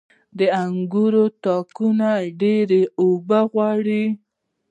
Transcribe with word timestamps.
•د 0.39 0.41
انګورو 0.63 1.23
تاکونه 1.43 2.09
ډيرې 2.41 2.81
اوبه 3.01 3.39
غواړي. 3.51 4.03